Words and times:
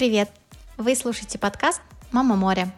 Привет! 0.00 0.30
Вы 0.78 0.96
слушаете 0.96 1.38
подкаст 1.38 1.82
«Мама 2.10 2.34
море». 2.34 2.72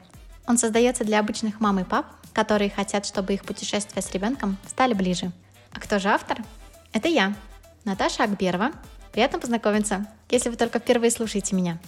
Он 0.49 0.59
создается 0.59 1.05
для 1.05 1.21
обычных 1.21 1.61
мам 1.61 1.79
и 1.79 1.85
пап, 1.85 2.07
которые 2.33 2.69
хотят, 2.69 3.07
чтобы 3.07 3.35
их 3.35 3.45
путешествия 3.45 4.03
с 4.03 4.11
ребенком 4.11 4.57
стали 4.67 4.93
ближе. 4.93 5.31
А 5.73 5.79
кто 5.79 6.01
же 6.01 6.09
автор? 6.09 6.39
Это 6.93 7.07
я, 7.07 7.33
Наташа 7.85 8.25
Акберова. 8.25 8.73
Приятно 9.13 9.39
познакомиться, 9.39 10.05
если 10.31 10.49
вы 10.49 10.57
только 10.57 10.81
впервые 10.81 11.13
слушаете 11.13 11.55
меня. 11.55 11.79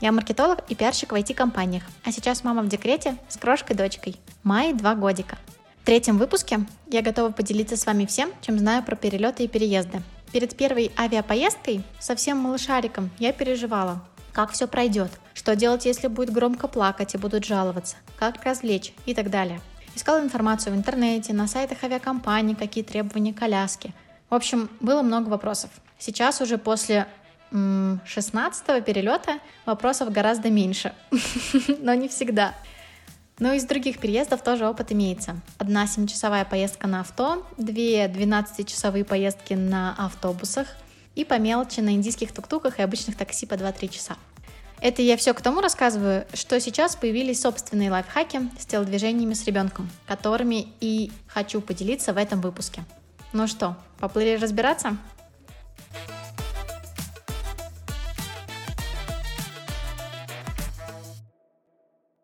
Я 0.00 0.12
маркетолог 0.12 0.60
и 0.68 0.76
пиарщик 0.76 1.10
в 1.10 1.16
IT-компаниях, 1.16 1.82
а 2.04 2.12
сейчас 2.12 2.44
мама 2.44 2.62
в 2.62 2.68
декрете 2.68 3.16
с 3.28 3.36
крошкой-дочкой. 3.38 4.14
Майе 4.44 4.72
два 4.72 4.94
годика. 4.94 5.36
В 5.82 5.84
третьем 5.84 6.16
выпуске 6.16 6.60
я 6.86 7.02
готова 7.02 7.32
поделиться 7.32 7.76
с 7.76 7.86
вами 7.86 8.06
всем, 8.06 8.30
чем 8.40 8.56
знаю 8.56 8.84
про 8.84 8.94
перелеты 8.94 9.42
и 9.42 9.48
переезды. 9.48 10.00
Перед 10.30 10.56
первой 10.56 10.92
авиапоездкой 10.96 11.82
совсем 11.98 12.38
малышариком 12.38 13.10
я 13.18 13.32
переживала, 13.32 14.00
как 14.36 14.52
все 14.52 14.68
пройдет, 14.68 15.10
что 15.32 15.56
делать, 15.56 15.86
если 15.86 16.08
будет 16.08 16.30
громко 16.30 16.68
плакать 16.68 17.14
и 17.14 17.18
будут 17.18 17.46
жаловаться, 17.46 17.96
как 18.18 18.44
развлечь 18.44 18.92
и 19.06 19.14
так 19.14 19.30
далее. 19.30 19.62
Искала 19.94 20.20
информацию 20.20 20.74
в 20.74 20.76
интернете, 20.76 21.32
на 21.32 21.48
сайтах 21.48 21.82
авиакомпаний, 21.82 22.54
какие 22.54 22.84
требования 22.84 23.32
коляски. 23.32 23.94
В 24.28 24.34
общем, 24.34 24.68
было 24.80 25.00
много 25.00 25.30
вопросов. 25.30 25.70
Сейчас 25.98 26.42
уже 26.42 26.58
после 26.58 27.06
16 27.50 28.84
перелета 28.84 29.38
вопросов 29.64 30.12
гораздо 30.12 30.50
меньше, 30.50 30.92
но 31.80 31.94
не 31.94 32.06
всегда. 32.06 32.54
Но 33.38 33.54
из 33.54 33.64
других 33.64 33.98
переездов 33.98 34.42
тоже 34.42 34.68
опыт 34.68 34.92
имеется. 34.92 35.36
Одна 35.56 35.84
7-часовая 35.84 36.44
поездка 36.44 36.86
на 36.86 37.00
авто, 37.00 37.46
две 37.56 38.04
12-часовые 38.04 39.06
поездки 39.06 39.54
на 39.54 39.94
автобусах– 39.96 40.68
и 41.16 41.24
по 41.24 41.38
мелочи 41.38 41.80
на 41.80 41.94
индийских 41.94 42.32
тук-туках 42.32 42.78
и 42.78 42.82
обычных 42.82 43.16
такси 43.16 43.46
по 43.46 43.54
2-3 43.54 43.88
часа. 43.88 44.16
Это 44.80 45.00
я 45.00 45.16
все 45.16 45.32
к 45.32 45.40
тому 45.40 45.62
рассказываю, 45.62 46.26
что 46.34 46.60
сейчас 46.60 46.94
появились 46.94 47.40
собственные 47.40 47.90
лайфхаки 47.90 48.50
с 48.60 48.66
телодвижениями 48.66 49.32
с 49.32 49.44
ребенком, 49.46 49.90
которыми 50.06 50.68
и 50.80 51.10
хочу 51.26 51.62
поделиться 51.62 52.12
в 52.12 52.18
этом 52.18 52.42
выпуске. 52.42 52.84
Ну 53.32 53.46
что, 53.46 53.76
поплыли 53.98 54.36
разбираться? 54.36 54.98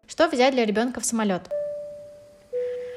Что 0.07 0.29
взять 0.29 0.53
для 0.53 0.67
ребенка 0.67 1.01
в 1.01 1.07
самолет? 1.07 1.51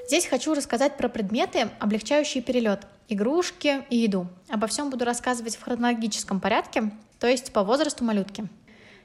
Здесь 0.08 0.28
хочу 0.28 0.54
рассказать 0.54 0.98
про 0.98 1.10
предметы, 1.10 1.70
облегчающие 1.80 2.44
перелет, 2.44 2.86
игрушки 3.10 3.84
и 3.90 3.98
еду. 3.98 4.28
Обо 4.50 4.68
всем 4.68 4.92
буду 4.92 5.04
рассказывать 5.04 5.56
в 5.56 5.64
хронологическом 5.64 6.40
порядке, 6.40 6.92
то 7.20 7.26
есть 7.28 7.52
по 7.52 7.64
возрасту 7.64 8.04
малютки. 8.04 8.48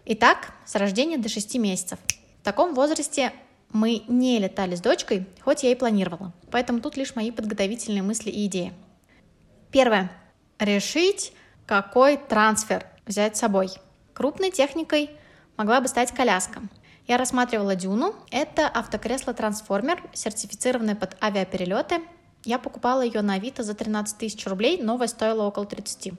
Итак, 0.05 0.53
с 0.67 0.75
рождения 0.75 1.17
до 1.17 1.31
6 1.31 1.56
месяцев. 1.56 1.98
В 2.41 2.45
таком 2.45 2.75
возрасте 2.75 3.33
мы 3.73 4.03
не 4.09 4.39
летали 4.39 4.75
с 4.75 4.81
дочкой, 4.83 5.27
хоть 5.41 5.62
я 5.62 5.73
и 5.73 5.75
планировала. 5.75 6.34
Поэтому 6.51 6.81
тут 6.81 6.98
лишь 6.98 7.15
мои 7.15 7.31
подготовительные 7.31 8.03
мысли 8.03 8.31
и 8.31 8.45
идеи. 8.47 8.75
Первое. 9.71 10.12
Решить, 10.59 11.33
какой 11.65 12.19
трансфер 12.19 12.84
взять 13.06 13.39
с 13.39 13.41
собой. 13.41 13.71
Крупной 14.12 14.51
техникой 14.51 15.11
могла 15.56 15.81
бы 15.81 15.89
стать 15.89 16.12
коляска. 16.12 16.61
Я 17.11 17.16
рассматривала 17.16 17.75
Дюну. 17.75 18.14
Это 18.30 18.69
автокресло-трансформер, 18.69 20.00
сертифицированное 20.12 20.94
под 20.94 21.20
авиаперелеты. 21.20 22.03
Я 22.44 22.61
покупала 22.61 23.03
ее 23.03 23.20
на 23.22 23.34
Авито 23.34 23.64
за 23.64 23.75
13 23.75 24.16
тысяч 24.16 24.47
рублей, 24.47 24.80
новая 24.80 25.08
стоила 25.08 25.42
около 25.42 25.66
30. 25.66 26.12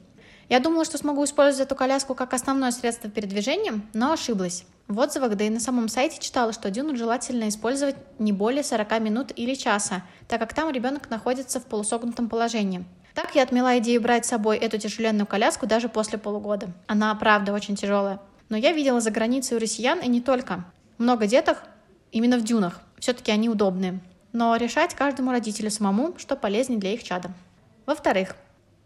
Я 0.50 0.60
думала, 0.60 0.84
что 0.84 0.98
смогу 0.98 1.24
использовать 1.24 1.66
эту 1.66 1.78
коляску 1.78 2.14
как 2.14 2.34
основное 2.34 2.72
средство 2.72 3.10
передвижения, 3.10 3.80
но 3.94 4.12
ошиблась. 4.12 4.66
В 4.90 5.00
отзывах, 5.00 5.38
да 5.38 5.46
и 5.46 5.50
на 5.50 5.62
самом 5.62 5.88
сайте 5.88 6.20
читала, 6.20 6.52
что 6.52 6.70
дюну 6.70 6.98
желательно 6.98 7.48
использовать 7.48 7.96
не 8.20 8.34
более 8.34 8.62
40 8.62 9.00
минут 9.00 9.32
или 9.34 9.54
часа, 9.54 10.04
так 10.28 10.42
как 10.42 10.54
там 10.54 10.72
ребенок 10.72 11.10
находится 11.10 11.62
в 11.62 11.68
полусогнутом 11.68 12.28
положении. 12.28 12.84
Так 13.16 13.34
я 13.36 13.44
отмела 13.44 13.80
идею 13.80 14.02
брать 14.02 14.26
с 14.26 14.30
собой 14.30 14.58
эту 14.58 14.78
тяжеленную 14.78 15.26
коляску 15.26 15.68
даже 15.68 15.88
после 15.88 16.18
полугода. 16.18 16.68
Она, 16.88 17.16
правда, 17.16 17.54
очень 17.54 17.78
тяжелая. 17.78 18.20
Но 18.50 18.58
я 18.58 18.74
видела 18.74 19.00
за 19.00 19.12
границей 19.12 19.56
у 19.56 19.60
россиян 19.62 20.02
и 20.02 20.10
не 20.10 20.20
только 20.20 20.66
много 21.02 21.28
деток 21.28 21.64
именно 22.12 22.38
в 22.38 22.44
дюнах. 22.44 22.80
Все-таки 23.00 23.32
они 23.32 23.50
удобные. 23.50 24.00
Но 24.34 24.56
решать 24.56 24.94
каждому 24.94 25.32
родителю 25.32 25.70
самому, 25.70 26.14
что 26.18 26.36
полезнее 26.36 26.80
для 26.80 26.94
их 26.94 27.04
чада. 27.04 27.32
Во-вторых, 27.86 28.36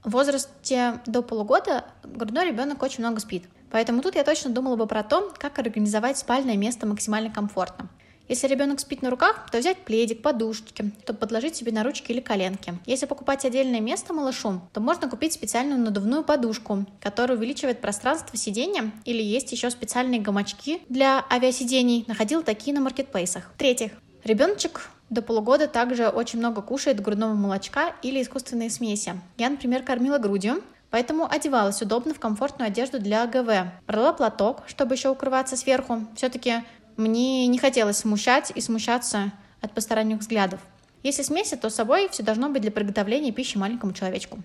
в 0.03 0.11
возрасте 0.11 0.99
до 1.05 1.21
полугода 1.21 1.85
грудной 2.03 2.47
ребенок 2.47 2.81
очень 2.81 3.03
много 3.03 3.19
спит. 3.19 3.45
Поэтому 3.71 4.01
тут 4.01 4.15
я 4.15 4.23
точно 4.23 4.51
думала 4.51 4.75
бы 4.75 4.87
про 4.87 5.03
то, 5.03 5.33
как 5.37 5.59
организовать 5.59 6.17
спальное 6.17 6.55
место 6.55 6.87
максимально 6.87 7.31
комфортно. 7.31 7.89
Если 8.27 8.47
ребенок 8.47 8.79
спит 8.79 9.01
на 9.01 9.09
руках, 9.09 9.47
то 9.51 9.59
взять 9.59 9.77
пледик, 9.79 10.21
подушечки, 10.21 10.91
чтобы 11.03 11.19
подложить 11.19 11.55
себе 11.55 11.71
на 11.71 11.83
ручки 11.83 12.11
или 12.11 12.19
коленки. 12.19 12.73
Если 12.85 13.05
покупать 13.05 13.45
отдельное 13.45 13.81
место 13.81 14.13
малышу, 14.13 14.61
то 14.73 14.81
можно 14.81 15.07
купить 15.09 15.33
специальную 15.33 15.79
надувную 15.79 16.23
подушку, 16.23 16.85
которая 17.01 17.37
увеличивает 17.37 17.81
пространство 17.81 18.35
сидения, 18.37 18.91
или 19.05 19.21
есть 19.21 19.51
еще 19.51 19.69
специальные 19.69 20.21
гамачки 20.21 20.81
для 20.89 21.23
авиасидений. 21.29 22.03
Находил 22.07 22.41
такие 22.41 22.73
на 22.73 22.81
маркетплейсах. 22.81 23.51
В-третьих, 23.55 23.91
ребеночек 24.23 24.89
до 25.11 25.21
полугода 25.21 25.67
также 25.67 26.07
очень 26.07 26.39
много 26.39 26.63
кушает 26.63 26.99
грудного 26.99 27.33
молочка 27.33 27.95
или 28.01 28.21
искусственные 28.21 28.71
смеси. 28.71 29.13
Я, 29.37 29.49
например, 29.49 29.83
кормила 29.83 30.17
грудью, 30.17 30.63
Поэтому 30.91 31.29
одевалась 31.29 31.81
удобно 31.81 32.13
в 32.13 32.19
комфортную 32.21 32.67
одежду 32.67 32.99
для 32.99 33.23
АГВ. 33.23 33.69
Брала 33.85 34.13
платок, 34.13 34.63
чтобы 34.65 34.95
еще 34.95 35.09
укрываться 35.09 35.57
сверху. 35.57 36.05
Все-таки 36.15 36.63
мне 36.97 37.47
не 37.47 37.57
хотелось 37.57 37.97
смущать 37.97 38.51
и 38.56 38.61
смущаться 38.61 39.31
от 39.61 39.73
посторонних 39.73 40.19
взглядов. 40.19 40.59
Если 41.03 41.22
смеси, 41.22 41.56
то 41.56 41.69
с 41.69 41.75
собой 41.75 42.09
все 42.09 42.23
должно 42.23 42.50
быть 42.50 42.61
для 42.61 42.72
приготовления 42.72 43.31
пищи 43.31 43.57
маленькому 43.57 43.94
человечку. 43.94 44.39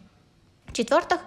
В-четвертых, 0.67 1.21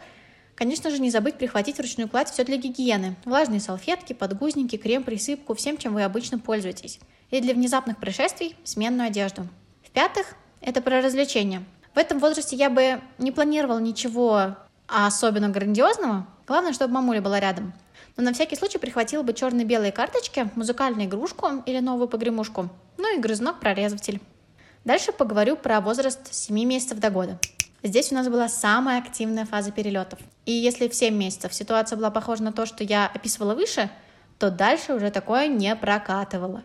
конечно 0.56 0.89
же, 0.89 1.00
не 1.00 1.09
забыть 1.09 1.35
прихватить 1.35 1.78
вручную 1.78 2.07
кладь 2.07 2.29
все 2.29 2.44
для 2.44 2.57
гигиены. 2.57 3.16
Влажные 3.25 3.59
салфетки, 3.59 4.13
подгузники, 4.13 4.78
крем, 4.78 5.03
присыпку, 5.03 5.56
всем, 5.56 5.78
чем 5.78 5.94
вы 5.94 6.03
обычно 6.03 6.39
пользуетесь. 6.39 7.00
И 7.31 7.41
для 7.41 7.53
внезапных 7.53 7.97
происшествий 7.97 8.56
сменную 8.63 9.07
одежду. 9.07 9.47
В-пятых, 9.83 10.35
это 10.62 10.81
про 10.81 11.01
развлечения. 11.01 11.63
В 11.95 11.97
этом 11.97 12.19
возрасте 12.19 12.56
я 12.56 12.69
бы 12.69 13.01
не 13.17 13.31
планировала 13.31 13.79
ничего 13.79 14.56
особенно 14.88 15.50
грандиозного. 15.50 16.28
Главное, 16.47 16.73
чтобы 16.73 16.94
мамуля 16.94 17.22
была 17.22 17.39
рядом. 17.39 17.73
Но 18.16 18.24
на 18.24 18.34
всякий 18.34 18.56
случай 18.56 18.78
прихватила 18.78 19.24
бы 19.24 19.34
черно-белые 19.34 19.91
карточки, 19.91 20.50
музыкальную 20.56 21.07
игрушку 21.07 21.47
или 21.66 21.79
новую 21.79 22.07
погремушку, 22.07 22.69
ну 22.97 23.18
и 23.18 23.19
грызунок-прорезыватель. 23.19 24.22
Дальше 24.85 25.12
поговорю 25.12 25.56
про 25.56 25.81
возраст 25.81 26.34
с 26.34 26.46
7 26.46 26.63
месяцев 26.66 27.00
до 27.00 27.09
года. 27.09 27.40
Здесь 27.81 28.12
у 28.12 28.16
нас 28.16 28.28
была 28.29 28.47
самая 28.50 29.00
активная 29.00 29.46
фаза 29.46 29.72
перелетов. 29.72 30.19
И 30.46 30.51
если 30.51 30.88
в 30.88 30.96
7 30.96 31.13
месяцев 31.13 31.53
ситуация 31.53 31.97
была 31.97 32.12
похожа 32.12 32.44
на 32.44 32.53
то, 32.53 32.66
что 32.66 32.84
я 32.84 33.07
описывала 33.07 33.56
выше, 33.56 33.90
то 34.40 34.51
дальше 34.51 34.94
уже 34.94 35.09
такое 35.09 35.47
не 35.47 35.75
прокатывало. 35.75 36.63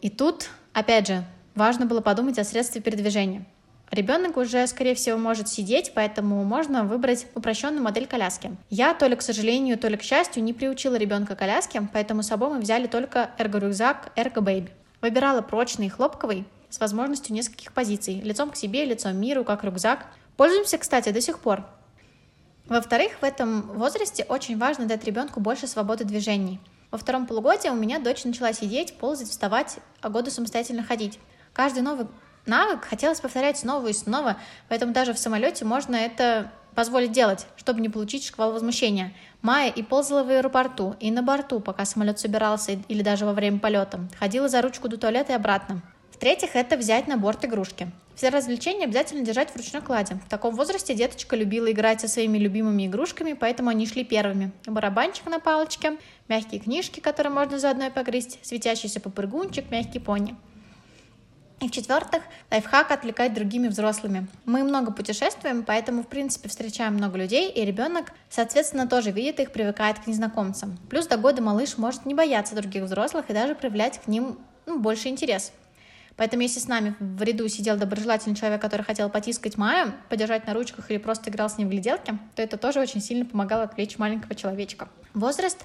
И 0.00 0.10
тут, 0.10 0.50
опять 0.72 1.06
же, 1.06 1.24
важно 1.54 1.86
было 1.86 2.00
подумать 2.00 2.38
о 2.38 2.44
средстве 2.44 2.80
передвижения. 2.80 3.44
Ребенок 3.92 4.38
уже, 4.38 4.66
скорее 4.68 4.94
всего, 4.94 5.18
может 5.18 5.48
сидеть, 5.48 5.92
поэтому 5.94 6.42
можно 6.44 6.82
выбрать 6.82 7.26
упрощенную 7.34 7.82
модель 7.82 8.06
коляски. 8.06 8.56
Я 8.70 8.94
то 8.94 9.06
ли, 9.06 9.14
к 9.14 9.20
сожалению, 9.20 9.76
то 9.76 9.88
ли, 9.88 9.98
к 9.98 10.02
счастью, 10.02 10.42
не 10.42 10.54
приучила 10.54 10.94
ребенка 10.94 11.36
коляске, 11.36 11.86
поэтому 11.92 12.22
с 12.22 12.28
собой 12.28 12.48
мы 12.48 12.60
взяли 12.60 12.86
только 12.86 13.32
эрго-рюкзак 13.36 14.12
Ergo 14.16 14.42
Baby. 14.42 14.70
Выбирала 15.02 15.42
прочный 15.42 15.86
и 15.86 15.90
хлопковый, 15.90 16.46
с 16.70 16.80
возможностью 16.80 17.34
нескольких 17.34 17.74
позиций, 17.74 18.22
лицом 18.22 18.50
к 18.50 18.56
себе, 18.56 18.86
лицом 18.86 19.14
миру, 19.14 19.44
как 19.44 19.62
рюкзак. 19.62 20.06
Пользуемся, 20.38 20.78
кстати, 20.78 21.10
до 21.10 21.20
сих 21.20 21.38
пор. 21.40 21.62
Во-вторых, 22.68 23.18
в 23.20 23.24
этом 23.24 23.60
возрасте 23.78 24.24
очень 24.26 24.56
важно 24.56 24.86
дать 24.86 25.04
ребенку 25.04 25.38
больше 25.38 25.66
свободы 25.66 26.04
движений. 26.04 26.60
Во 26.90 26.96
втором 26.96 27.26
полугодии 27.26 27.68
у 27.68 27.74
меня 27.74 27.98
дочь 27.98 28.24
начала 28.24 28.54
сидеть, 28.54 28.94
ползать, 28.96 29.28
вставать, 29.28 29.76
а 30.00 30.08
году 30.08 30.30
самостоятельно 30.30 30.82
ходить. 30.82 31.18
Каждый 31.52 31.82
новый 31.82 32.06
навык 32.46 32.84
хотелось 32.84 33.20
повторять 33.20 33.58
снова 33.58 33.88
и 33.88 33.92
снова, 33.92 34.36
поэтому 34.68 34.92
даже 34.92 35.12
в 35.12 35.18
самолете 35.18 35.64
можно 35.64 35.96
это 35.96 36.50
позволить 36.74 37.12
делать, 37.12 37.46
чтобы 37.56 37.80
не 37.80 37.88
получить 37.88 38.24
шквал 38.24 38.52
возмущения. 38.52 39.12
Майя 39.42 39.70
и 39.70 39.82
ползала 39.82 40.24
в 40.24 40.30
аэропорту, 40.30 40.96
и 41.00 41.10
на 41.10 41.22
борту, 41.22 41.60
пока 41.60 41.84
самолет 41.84 42.18
собирался, 42.18 42.78
или 42.88 43.02
даже 43.02 43.26
во 43.26 43.32
время 43.32 43.58
полета. 43.58 44.00
Ходила 44.18 44.48
за 44.48 44.62
ручку 44.62 44.88
до 44.88 44.96
туалета 44.96 45.32
и 45.32 45.36
обратно. 45.36 45.82
В-третьих, 46.10 46.54
это 46.54 46.76
взять 46.76 47.08
на 47.08 47.16
борт 47.16 47.44
игрушки. 47.44 47.90
Все 48.14 48.28
развлечения 48.28 48.84
обязательно 48.84 49.24
держать 49.24 49.50
в 49.50 49.56
ручной 49.56 49.82
кладе. 49.82 50.14
В 50.26 50.28
таком 50.28 50.54
возрасте 50.54 50.94
деточка 50.94 51.34
любила 51.34 51.70
играть 51.72 52.00
со 52.00 52.08
своими 52.08 52.38
любимыми 52.38 52.86
игрушками, 52.86 53.32
поэтому 53.32 53.70
они 53.70 53.86
шли 53.86 54.04
первыми. 54.04 54.52
Барабанчик 54.66 55.26
на 55.26 55.40
палочке, 55.40 55.98
мягкие 56.28 56.60
книжки, 56.60 57.00
которые 57.00 57.32
можно 57.32 57.58
заодно 57.58 57.86
и 57.86 57.90
погрызть, 57.90 58.38
светящийся 58.42 59.00
попрыгунчик, 59.00 59.70
мягкий 59.70 59.98
пони. 59.98 60.36
И 61.62 61.68
в-четвертых, 61.68 62.24
лайфхак 62.50 62.90
отвлекать 62.90 63.34
другими 63.34 63.68
взрослыми. 63.68 64.26
Мы 64.46 64.64
много 64.64 64.90
путешествуем, 64.90 65.62
поэтому, 65.62 66.02
в 66.02 66.08
принципе, 66.08 66.48
встречаем 66.48 66.94
много 66.94 67.16
людей, 67.16 67.52
и 67.52 67.64
ребенок, 67.64 68.12
соответственно, 68.28 68.88
тоже 68.88 69.12
видит 69.12 69.38
их, 69.38 69.52
привыкает 69.52 70.00
к 70.00 70.08
незнакомцам. 70.08 70.76
Плюс 70.90 71.06
до 71.06 71.16
года 71.18 71.40
малыш 71.40 71.78
может 71.78 72.04
не 72.04 72.14
бояться 72.14 72.56
других 72.56 72.82
взрослых 72.82 73.26
и 73.30 73.32
даже 73.32 73.54
проявлять 73.54 74.00
к 74.02 74.08
ним 74.08 74.40
ну, 74.66 74.80
больше 74.80 75.06
интерес. 75.06 75.52
Поэтому 76.16 76.42
если 76.42 76.58
с 76.58 76.66
нами 76.66 76.96
в 76.98 77.22
ряду 77.22 77.46
сидел 77.46 77.76
доброжелательный 77.76 78.34
человек, 78.34 78.60
который 78.60 78.82
хотел 78.82 79.08
потискать 79.08 79.56
Майю, 79.56 79.94
подержать 80.08 80.48
на 80.48 80.54
ручках 80.54 80.90
или 80.90 80.98
просто 80.98 81.30
играл 81.30 81.48
с 81.48 81.58
ним 81.58 81.68
в 81.68 81.70
гляделки, 81.70 82.18
то 82.34 82.42
это 82.42 82.56
тоже 82.56 82.80
очень 82.80 83.00
сильно 83.00 83.24
помогало 83.24 83.62
отвлечь 83.62 83.98
маленького 83.98 84.34
человечка. 84.34 84.88
Возраст 85.14 85.64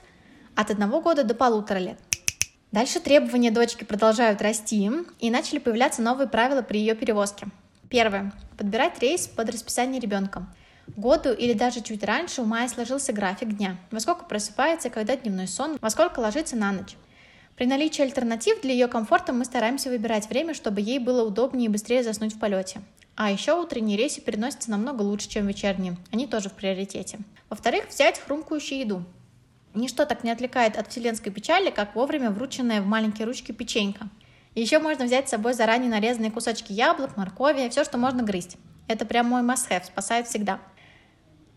от 0.55 0.69
одного 0.69 1.01
года 1.01 1.23
до 1.23 1.33
полутора 1.33 1.79
лет. 1.79 1.97
Дальше 2.71 2.99
требования 2.99 3.51
дочки 3.51 3.83
продолжают 3.85 4.41
расти, 4.41 4.91
и 5.19 5.29
начали 5.29 5.59
появляться 5.59 6.01
новые 6.01 6.27
правила 6.27 6.61
при 6.61 6.79
ее 6.79 6.95
перевозке. 6.95 7.47
Первое. 7.89 8.33
Подбирать 8.57 8.99
рейс 8.99 9.27
под 9.27 9.49
расписание 9.49 10.01
ребенка. 10.01 10.45
Году 10.95 11.31
или 11.31 11.53
даже 11.53 11.81
чуть 11.81 12.03
раньше 12.03 12.41
у 12.41 12.45
Майи 12.45 12.67
сложился 12.67 13.13
график 13.13 13.55
дня. 13.55 13.77
Во 13.91 13.99
сколько 13.99 14.25
просыпается, 14.25 14.89
когда 14.89 15.15
дневной 15.15 15.47
сон, 15.47 15.77
во 15.81 15.89
сколько 15.89 16.19
ложится 16.19 16.55
на 16.55 16.71
ночь. 16.71 16.95
При 17.55 17.65
наличии 17.65 18.03
альтернатив 18.03 18.61
для 18.61 18.73
ее 18.73 18.87
комфорта 18.87 19.33
мы 19.33 19.43
стараемся 19.45 19.89
выбирать 19.89 20.29
время, 20.29 20.53
чтобы 20.53 20.81
ей 20.81 20.99
было 20.99 21.25
удобнее 21.25 21.65
и 21.65 21.71
быстрее 21.71 22.03
заснуть 22.03 22.35
в 22.35 22.39
полете. 22.39 22.81
А 23.15 23.31
еще 23.31 23.59
утренние 23.59 23.97
рейсы 23.97 24.21
переносятся 24.21 24.69
намного 24.69 25.01
лучше, 25.01 25.27
чем 25.27 25.47
вечерние. 25.47 25.97
Они 26.11 26.27
тоже 26.27 26.49
в 26.49 26.53
приоритете. 26.53 27.19
Во-вторых, 27.49 27.89
взять 27.89 28.19
хрумкающую 28.19 28.79
еду. 28.79 29.03
Ничто 29.77 30.05
так 30.05 30.23
не 30.23 30.31
отвлекает 30.31 30.75
от 30.75 30.87
вселенской 30.87 31.31
печали, 31.31 31.69
как 31.69 31.93
вовремя 31.93 32.31
врученная 32.31 32.81
в 32.81 32.87
маленькие 32.87 33.27
ручки 33.27 33.51
печенька. 33.51 34.09
Еще 34.55 34.79
можно 34.79 35.05
взять 35.05 35.27
с 35.27 35.31
собой 35.31 35.53
заранее 35.53 35.91
нарезанные 35.91 36.31
кусочки 36.31 36.73
яблок, 36.73 37.15
моркови, 37.15 37.69
все, 37.69 37.83
что 37.83 37.99
можно 37.99 38.23
грызть. 38.23 38.57
Это 38.87 39.05
прям 39.05 39.27
мой 39.27 39.43
must-have, 39.43 39.85
спасает 39.85 40.27
всегда. 40.27 40.59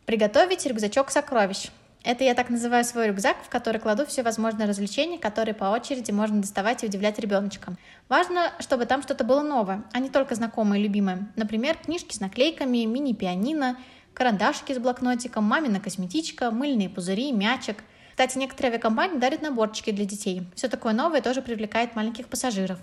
Приготовить 0.04 0.66
рюкзачок 0.66 1.10
сокровищ. 1.10 1.68
Это 2.04 2.24
я 2.24 2.34
так 2.34 2.50
называю 2.50 2.84
свой 2.84 3.08
рюкзак, 3.08 3.38
в 3.42 3.48
который 3.48 3.80
кладу 3.80 4.04
все 4.04 4.22
возможные 4.22 4.68
развлечения, 4.68 5.18
которые 5.18 5.54
по 5.54 5.64
очереди 5.64 6.10
можно 6.10 6.42
доставать 6.42 6.82
и 6.82 6.86
удивлять 6.86 7.18
ребеночка. 7.18 7.74
Важно, 8.10 8.52
чтобы 8.58 8.84
там 8.84 9.02
что-то 9.02 9.24
было 9.24 9.40
новое, 9.40 9.84
а 9.92 9.98
не 9.98 10.10
только 10.10 10.34
знакомое 10.34 10.78
и 10.78 10.82
любимое. 10.82 11.32
Например, 11.36 11.76
книжки 11.78 12.14
с 12.14 12.20
наклейками, 12.20 12.84
мини-пианино, 12.84 13.78
карандашики 14.12 14.74
с 14.74 14.78
блокнотиком, 14.78 15.44
мамина 15.44 15.80
косметичка, 15.80 16.50
мыльные 16.50 16.90
пузыри, 16.90 17.32
мячик. 17.32 17.82
Кстати, 18.20 18.36
некоторые 18.36 18.72
авиакомпании 18.72 19.16
дарят 19.16 19.40
наборчики 19.40 19.92
для 19.92 20.04
детей. 20.04 20.42
Все 20.54 20.68
такое 20.68 20.92
новое 20.92 21.22
тоже 21.22 21.40
привлекает 21.40 21.96
маленьких 21.96 22.28
пассажиров. 22.28 22.78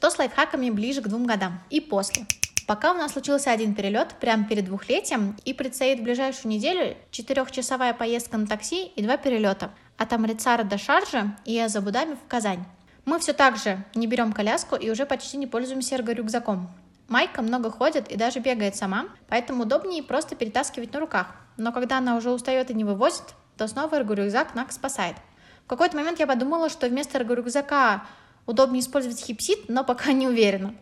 То 0.00 0.08
с 0.08 0.18
лайфхаками 0.18 0.70
ближе 0.70 1.02
к 1.02 1.08
двум 1.08 1.26
годам 1.26 1.60
и 1.68 1.82
после. 1.82 2.24
Пока 2.66 2.92
у 2.92 2.94
нас 2.94 3.12
случился 3.12 3.50
один 3.50 3.74
перелет 3.74 4.14
прямо 4.20 4.46
перед 4.48 4.64
двухлетием, 4.64 5.36
и 5.44 5.52
предстоит 5.52 6.00
в 6.00 6.04
ближайшую 6.04 6.50
неделю 6.50 6.96
четырехчасовая 7.10 7.92
поездка 7.92 8.38
на 8.38 8.46
такси 8.46 8.86
и 8.86 9.02
два 9.02 9.18
перелета 9.18 9.70
от 9.98 10.10
Амрицара 10.14 10.64
до 10.64 10.78
Шаржа 10.78 11.36
и 11.44 11.62
из 11.62 11.76
Абу-Даби 11.76 12.14
в 12.14 12.26
Казань. 12.26 12.64
Мы 13.04 13.18
все 13.18 13.34
так 13.34 13.58
же 13.58 13.84
не 13.94 14.06
берем 14.06 14.32
коляску 14.32 14.76
и 14.76 14.88
уже 14.88 15.04
почти 15.04 15.36
не 15.36 15.46
пользуемся 15.46 15.96
эрго-рюкзаком. 15.96 16.70
Майка 17.06 17.42
много 17.42 17.70
ходит 17.70 18.10
и 18.10 18.16
даже 18.16 18.40
бегает 18.40 18.76
сама, 18.76 19.08
поэтому 19.28 19.64
удобнее 19.64 20.02
просто 20.02 20.36
перетаскивать 20.36 20.94
на 20.94 21.00
руках. 21.00 21.36
Но 21.58 21.70
когда 21.70 21.98
она 21.98 22.16
уже 22.16 22.30
устает 22.30 22.70
и 22.70 22.74
не 22.74 22.84
вывозит, 22.84 23.34
то 23.56 23.68
снова 23.68 23.96
эрго-рюкзак 23.96 24.54
нас 24.54 24.74
спасает. 24.74 25.16
В 25.64 25.68
какой-то 25.68 25.96
момент 25.96 26.18
я 26.18 26.26
подумала, 26.26 26.68
что 26.68 26.88
вместо 26.88 27.18
эрго-рюкзака 27.18 28.02
удобнее 28.46 28.80
использовать 28.80 29.20
хипсит, 29.20 29.68
но 29.68 29.84
пока 29.84 30.12
не 30.12 30.28
уверена. 30.28 30.74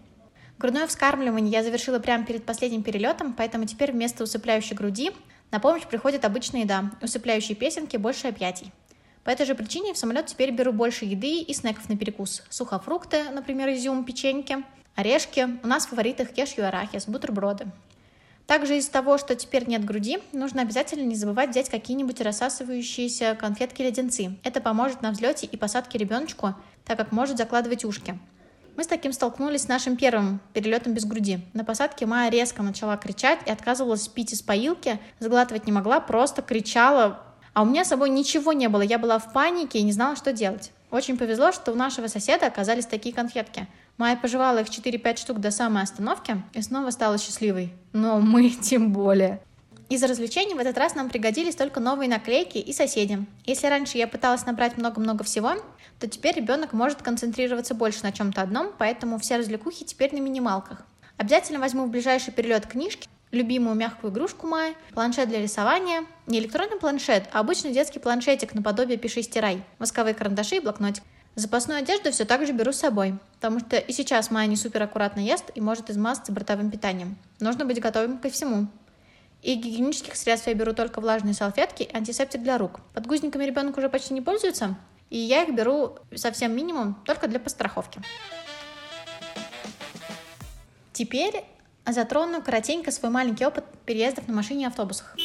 Грудное 0.59 0.87
вскармливание 0.87 1.53
я 1.53 1.63
завершила 1.63 1.99
прямо 1.99 2.25
перед 2.25 2.45
последним 2.45 2.83
перелетом, 2.83 3.33
поэтому 3.33 3.65
теперь 3.65 3.93
вместо 3.93 4.25
усыпляющей 4.25 4.77
груди 4.77 5.13
на 5.51 5.59
помощь 5.59 5.87
приходит 5.87 6.25
обычная 6.25 6.63
еда, 6.63 6.91
усыпляющие 7.01 7.57
песенки, 7.57 7.97
больше 7.97 8.29
объятий. 8.29 8.73
По 9.25 9.31
этой 9.31 9.47
же 9.47 9.55
причине 9.55 9.93
в 9.93 9.99
самолет 9.99 10.27
теперь 10.27 10.51
беру 10.51 10.73
больше 10.73 11.05
еды 11.05 11.41
и 11.41 11.53
снеков 11.53 11.89
на 11.89 11.97
перекус. 11.97 12.43
Сухофрукты, 12.49 13.31
например, 13.31 13.69
изюм, 13.71 14.05
печеньки, 14.05 14.65
орешки. 14.95 15.59
У 15.63 15.67
нас 15.67 15.87
в 15.87 15.91
фаворитах 15.91 16.31
кешью 16.31 16.67
арахис, 16.67 17.07
бутерброды. 17.07 17.67
Также 18.51 18.79
из-за 18.79 18.91
того, 18.91 19.17
что 19.17 19.37
теперь 19.37 19.69
нет 19.69 19.85
груди, 19.85 20.19
нужно 20.33 20.63
обязательно 20.63 21.05
не 21.05 21.15
забывать 21.15 21.51
взять 21.51 21.71
какие-нибудь 21.71 22.21
рассасывающиеся 22.21 23.37
конфетки-леденцы. 23.39 24.39
Это 24.43 24.61
поможет 24.61 25.03
на 25.03 25.13
взлете 25.13 25.47
и 25.47 25.57
посадке 25.57 25.99
ребеночку, 25.99 26.57
так 26.85 26.99
как 26.99 27.13
может 27.13 27.39
закладывать 27.39 27.85
ушки. 27.85 28.19
Мы 28.77 28.83
с 28.83 28.89
таким 28.89 29.13
столкнулись 29.13 29.63
с 29.63 29.69
нашим 29.69 29.97
первым 29.97 30.41
перелетом 30.53 30.95
без 30.95 31.05
груди. 31.05 31.39
На 31.53 31.65
посадке 31.65 32.07
Майя 32.07 32.29
резко 32.29 32.65
начала 32.65 32.97
кричать 32.97 33.39
и 33.47 33.53
отказывалась 33.53 34.09
пить 34.09 34.33
из 34.33 34.43
поилки, 34.43 34.99
сглатывать 35.21 35.67
не 35.67 35.73
могла, 35.73 36.01
просто 36.01 36.43
кричала. 36.43 37.23
А 37.55 37.63
у 37.63 37.67
меня 37.67 37.85
с 37.85 37.89
собой 37.89 38.11
ничего 38.11 38.53
не 38.53 38.69
было, 38.69 38.83
я 38.83 38.99
была 38.99 39.21
в 39.21 39.33
панике 39.33 39.79
и 39.79 39.85
не 39.85 39.93
знала, 39.93 40.17
что 40.17 40.33
делать. 40.33 40.73
Очень 40.91 41.17
повезло, 41.17 41.53
что 41.53 41.71
у 41.71 41.77
нашего 41.77 42.09
соседа 42.09 42.47
оказались 42.47 42.87
такие 42.87 43.15
конфетки. 43.15 43.69
Майя 44.01 44.17
пожевала 44.17 44.63
их 44.63 44.69
4-5 44.69 45.19
штук 45.19 45.41
до 45.41 45.51
самой 45.51 45.83
остановки 45.83 46.43
и 46.55 46.63
снова 46.63 46.89
стала 46.89 47.19
счастливой. 47.19 47.75
Но 47.93 48.19
мы 48.19 48.49
тем 48.63 48.95
более. 48.95 49.43
Из 49.91 50.03
развлечений 50.03 50.55
в 50.55 50.59
этот 50.59 50.79
раз 50.79 50.95
нам 50.95 51.11
пригодились 51.11 51.55
только 51.55 51.81
новые 51.81 52.09
наклейки 52.09 52.57
и 52.57 52.73
соседи. 52.73 53.27
Если 53.45 53.67
раньше 53.67 53.99
я 53.99 54.09
пыталась 54.09 54.47
набрать 54.47 54.79
много-много 54.79 55.23
всего, 55.23 55.53
то 55.99 56.09
теперь 56.09 56.37
ребенок 56.37 56.73
может 56.73 57.03
концентрироваться 57.03 57.75
больше 57.75 58.03
на 58.03 58.11
чем-то 58.11 58.41
одном, 58.41 58.73
поэтому 58.79 59.19
все 59.19 59.37
развлекухи 59.37 59.85
теперь 59.85 60.15
на 60.15 60.21
минималках. 60.21 60.87
Обязательно 61.19 61.59
возьму 61.59 61.85
в 61.85 61.91
ближайший 61.91 62.33
перелет 62.33 62.67
книжки, 62.67 63.07
любимую 63.33 63.77
мягкую 63.77 64.15
игрушку 64.15 64.47
Майи, 64.47 64.77
планшет 64.95 65.29
для 65.29 65.43
рисования, 65.43 66.07
не 66.27 66.39
электронный 66.39 66.79
планшет, 66.79 67.25
а 67.35 67.41
обычный 67.41 67.73
детский 67.73 67.99
планшетик 67.99 68.55
наподобие 68.55 68.97
«Пиши-стирай», 68.97 69.63
восковые 69.79 70.15
карандаши 70.15 70.57
и 70.57 70.61
блокнотик. 70.61 71.03
Запасную 71.37 71.79
одежду 71.79 72.11
все 72.11 72.25
так 72.25 72.45
же 72.45 72.53
беру 72.53 72.73
с 72.73 72.79
собой, 72.79 73.15
потому 73.35 73.61
что 73.61 73.77
и 73.77 73.93
сейчас 73.93 74.31
Майя 74.31 74.49
не 74.49 74.57
супер 74.57 74.83
аккуратно 74.83 75.21
ест 75.21 75.45
и 75.55 75.61
может 75.61 75.89
измазаться 75.89 76.33
бортовым 76.33 76.71
питанием. 76.71 77.17
Нужно 77.39 77.65
быть 77.65 77.81
готовым 77.81 78.19
ко 78.19 78.31
всему. 78.31 78.67
И 79.43 79.55
гигиенических 79.55 80.17
средств 80.17 80.49
я 80.49 80.55
беру 80.55 80.75
только 80.75 81.01
влажные 81.01 81.33
салфетки 81.33 81.85
и 81.85 81.97
антисептик 81.97 82.43
для 82.43 82.59
рук. 82.59 82.81
Подгузниками 82.93 83.45
ребенок 83.45 83.79
уже 83.79 83.89
почти 83.89 84.13
не 84.13 84.21
пользуется, 84.21 84.77
и 85.09 85.17
я 85.19 85.45
их 85.45 85.55
беру 85.55 85.97
совсем 86.15 86.55
минимум, 86.55 87.01
только 87.07 87.27
для 87.27 87.41
постраховки. 87.41 88.03
Теперь 90.93 91.45
затрону 91.87 92.43
коротенько 92.43 92.91
свой 92.91 93.11
маленький 93.11 93.47
опыт 93.47 93.65
переездов 93.87 94.29
на 94.29 94.35
машине 94.35 94.65
и 94.65 94.67
автобусах. 94.67 95.17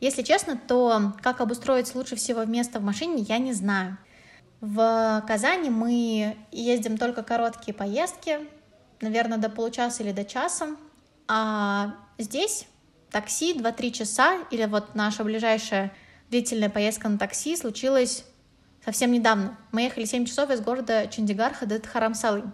Если 0.00 0.22
честно, 0.22 0.58
то 0.66 1.12
как 1.22 1.40
обустроить 1.40 1.94
лучше 1.94 2.16
всего 2.16 2.44
место 2.44 2.80
в 2.80 2.82
машине, 2.82 3.22
я 3.22 3.38
не 3.38 3.52
знаю. 3.52 3.98
В 4.62 5.24
Казани 5.26 5.70
мы 5.70 6.36
ездим 6.52 6.96
только 6.96 7.24
короткие 7.24 7.74
поездки, 7.74 8.38
наверное, 9.00 9.38
до 9.38 9.50
получаса 9.50 10.04
или 10.04 10.12
до 10.12 10.24
часа. 10.24 10.76
А 11.26 11.96
здесь 12.16 12.68
такси 13.10 13.58
2-3 13.58 13.90
часа, 13.90 14.38
или 14.52 14.64
вот 14.66 14.94
наша 14.94 15.24
ближайшая 15.24 15.92
длительная 16.30 16.70
поездка 16.70 17.08
на 17.08 17.18
такси 17.18 17.56
случилась 17.56 18.24
совсем 18.84 19.10
недавно. 19.10 19.58
Мы 19.72 19.82
ехали 19.82 20.04
7 20.04 20.26
часов 20.26 20.48
из 20.50 20.60
города 20.60 21.08
Чандигарха 21.08 21.66
до 21.66 21.80
Тхарамсалы. 21.80 22.44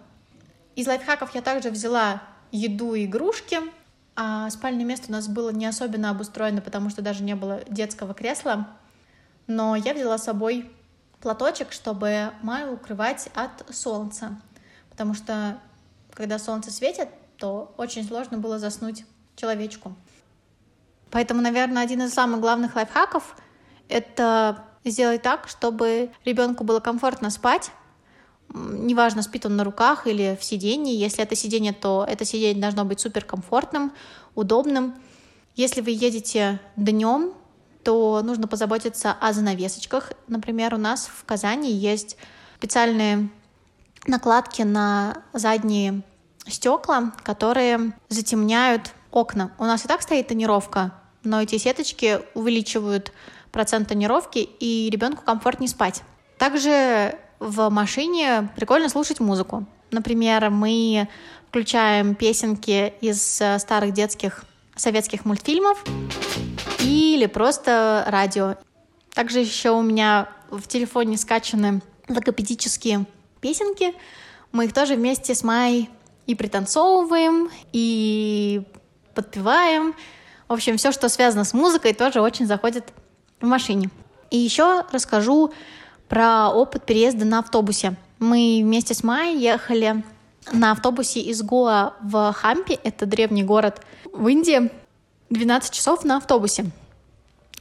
Из 0.75 0.87
лайфхаков 0.87 1.35
я 1.35 1.43
также 1.43 1.69
взяла 1.69 2.23
еду 2.51 2.95
и 2.95 3.05
игрушки, 3.05 3.59
а 4.15 4.49
спальное 4.49 4.83
место 4.83 5.09
у 5.09 5.11
нас 5.11 5.27
было 5.27 5.51
не 5.51 5.67
особенно 5.67 6.09
обустроено, 6.09 6.61
потому 6.61 6.89
что 6.89 7.03
даже 7.03 7.21
не 7.21 7.35
было 7.35 7.61
детского 7.69 8.15
кресла. 8.15 8.67
Но 9.45 9.75
я 9.75 9.93
взяла 9.93 10.17
с 10.17 10.23
собой 10.23 10.71
платочек, 11.21 11.71
чтобы 11.71 12.31
Маю 12.41 12.73
укрывать 12.73 13.29
от 13.35 13.65
солнца, 13.75 14.39
потому 14.89 15.13
что 15.13 15.59
когда 16.13 16.39
солнце 16.39 16.71
светит, 16.71 17.09
то 17.37 17.73
очень 17.77 18.05
сложно 18.05 18.37
было 18.37 18.59
заснуть 18.59 19.05
человечку. 19.35 19.95
Поэтому, 21.11 21.41
наверное, 21.41 21.83
один 21.83 22.03
из 22.03 22.13
самых 22.13 22.41
главных 22.41 22.75
лайфхаков— 22.75 23.35
это 23.89 24.65
сделать 24.83 25.21
так, 25.21 25.47
чтобы 25.47 26.11
ребенку 26.25 26.63
было 26.63 26.79
комфортно 26.79 27.29
спать. 27.29 27.71
Неважно, 28.53 29.21
спит 29.21 29.45
он 29.45 29.55
на 29.55 29.63
руках 29.63 30.07
или 30.07 30.37
в 30.39 30.43
сидении. 30.43 30.95
Если 30.95 31.23
это 31.23 31.35
сиденье, 31.35 31.73
то 31.73 32.05
это 32.07 32.25
сиденье 32.25 32.61
должно 32.61 32.85
быть 32.85 32.99
суперкомфортным, 32.99 33.93
удобным. 34.35 34.95
Если 35.55 35.81
вы 35.81 35.91
едете 35.91 36.59
днем, 36.75 37.33
то 37.89 38.21
нужно 38.21 38.47
позаботиться 38.47 39.15
о 39.19 39.33
занавесочках. 39.33 40.11
Например, 40.27 40.75
у 40.75 40.77
нас 40.77 41.07
в 41.11 41.25
Казани 41.25 41.71
есть 41.71 42.17
специальные 42.59 43.29
накладки 44.05 44.61
на 44.61 45.23
задние 45.33 46.03
стекла, 46.45 47.13
которые 47.23 47.93
затемняют 48.07 48.91
окна. 49.09 49.53
У 49.57 49.63
нас 49.63 49.85
и 49.85 49.87
так 49.87 50.03
стоит 50.03 50.27
тонировка, 50.27 50.91
но 51.23 51.41
эти 51.41 51.57
сеточки 51.57 52.19
увеличивают 52.35 53.11
процент 53.51 53.87
тонировки, 53.87 54.37
и 54.37 54.87
ребенку 54.91 55.23
комфортнее 55.25 55.67
спать. 55.67 56.03
Также 56.37 57.17
в 57.39 57.71
машине 57.71 58.51
прикольно 58.55 58.89
слушать 58.89 59.19
музыку. 59.19 59.65
Например, 59.89 60.51
мы 60.51 61.07
включаем 61.47 62.13
песенки 62.13 62.93
из 63.01 63.41
э, 63.41 63.57
старых 63.57 63.93
детских 63.93 64.45
советских 64.75 65.25
мультфильмов 65.25 65.83
или 66.79 67.25
просто 67.25 68.05
радио. 68.07 68.55
Также 69.13 69.39
еще 69.39 69.71
у 69.71 69.81
меня 69.81 70.29
в 70.49 70.67
телефоне 70.67 71.17
скачаны 71.17 71.81
логопедические 72.07 73.05
песенки. 73.41 73.93
Мы 74.51 74.65
их 74.65 74.73
тоже 74.73 74.95
вместе 74.95 75.35
с 75.35 75.43
Майей 75.43 75.89
и 76.25 76.35
пританцовываем, 76.35 77.49
и 77.73 78.63
подпеваем. 79.13 79.95
В 80.47 80.53
общем, 80.53 80.77
все, 80.77 80.91
что 80.91 81.09
связано 81.09 81.43
с 81.43 81.53
музыкой, 81.53 81.93
тоже 81.93 82.21
очень 82.21 82.47
заходит 82.47 82.93
в 83.41 83.45
машине. 83.45 83.89
И 84.31 84.37
еще 84.37 84.85
расскажу 84.91 85.53
про 86.07 86.49
опыт 86.49 86.85
переезда 86.85 87.25
на 87.25 87.39
автобусе. 87.39 87.95
Мы 88.19 88.61
вместе 88.63 88.93
с 88.93 89.03
Майей 89.03 89.39
ехали 89.39 90.03
на 90.51 90.71
автобусе 90.71 91.19
из 91.19 91.41
Гоа 91.41 91.93
в 92.01 92.33
Хампи, 92.33 92.79
это 92.83 93.05
древний 93.05 93.43
город 93.43 93.81
в 94.11 94.27
Индии, 94.27 94.71
12 95.29 95.73
часов 95.73 96.03
на 96.03 96.17
автобусе. 96.17 96.65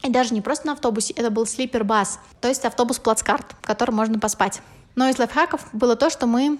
И 0.03 0.11
даже 0.11 0.33
не 0.33 0.41
просто 0.41 0.67
на 0.67 0.73
автобусе, 0.75 1.13
это 1.15 1.31
был 1.31 1.47
слипер-бас, 1.47 2.21
то 2.41 2.49
есть 2.49 2.65
автобус-плацкарт, 2.65 3.57
в 3.61 3.67
котором 3.67 3.97
можно 3.97 4.19
поспать. 4.19 4.63
Но 4.95 5.09
из 5.09 5.19
лайфхаков 5.19 5.69
было 5.73 5.97
то, 5.97 6.09
что 6.11 6.27
мы 6.27 6.59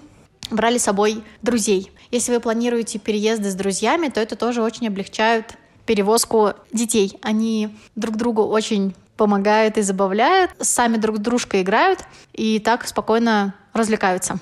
брали 0.51 0.77
с 0.77 0.83
собой 0.83 1.23
друзей. 1.41 1.91
Если 2.11 2.33
вы 2.33 2.39
планируете 2.39 2.99
переезды 2.99 3.49
с 3.49 3.55
друзьями, 3.55 4.09
то 4.09 4.19
это 4.19 4.35
тоже 4.35 4.61
очень 4.61 4.87
облегчает 4.87 5.53
перевозку 5.85 6.53
детей. 6.71 7.17
Они 7.21 7.75
друг 7.95 8.17
другу 8.17 8.43
очень 8.43 8.95
помогают 9.15 9.77
и 9.77 9.81
забавляют, 9.81 10.51
сами 10.59 10.97
друг 10.97 11.17
с 11.17 11.19
дружкой 11.19 11.61
играют 11.61 11.99
и 12.33 12.59
так 12.59 12.87
спокойно 12.87 13.53
развлекаются. 13.73 14.39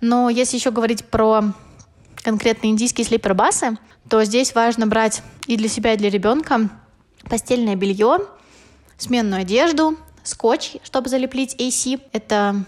Но 0.00 0.28
если 0.30 0.56
еще 0.56 0.70
говорить 0.70 1.04
про 1.04 1.42
конкретно 2.22 2.68
индийские 2.68 3.06
слипербасы, 3.06 3.76
то 4.08 4.22
здесь 4.24 4.54
важно 4.54 4.86
брать 4.86 5.22
и 5.46 5.56
для 5.56 5.68
себя, 5.68 5.94
и 5.94 5.96
для 5.96 6.10
ребенка 6.10 6.68
постельное 7.28 7.74
белье, 7.74 8.18
сменную 8.98 9.42
одежду, 9.42 9.96
скотч, 10.22 10.76
чтобы 10.82 11.08
залеплить 11.08 11.54
AC, 11.56 12.00
это 12.12 12.64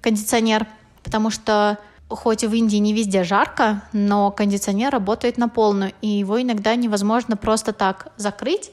кондиционер, 0.00 0.66
потому 1.02 1.30
что 1.30 1.78
хоть 2.08 2.44
в 2.44 2.54
Индии 2.54 2.76
не 2.76 2.92
везде 2.92 3.24
жарко, 3.24 3.82
но 3.92 4.30
кондиционер 4.30 4.92
работает 4.92 5.38
на 5.38 5.48
полную, 5.48 5.92
и 6.00 6.08
его 6.08 6.40
иногда 6.40 6.74
невозможно 6.76 7.36
просто 7.36 7.72
так 7.72 8.12
закрыть, 8.16 8.70